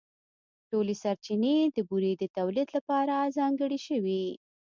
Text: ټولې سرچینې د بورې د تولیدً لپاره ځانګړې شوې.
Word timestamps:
ټولې 0.69 0.93
سرچینې 1.03 1.55
د 1.75 1.77
بورې 1.89 2.11
د 2.17 2.23
تولیدً 2.37 2.67
لپاره 2.77 3.15
ځانګړې 3.37 3.79
شوې. 3.87 4.23